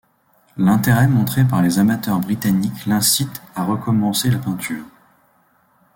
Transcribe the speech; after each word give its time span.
L'intérêt 0.57 1.07
montré 1.07 1.47
par 1.47 1.61
les 1.61 1.77
amateurs 1.77 2.19
britanniques 2.19 2.87
l'incite 2.87 3.43
à 3.55 3.63
recommencer 3.65 4.31
la 4.31 4.39
peinture. 4.39 4.85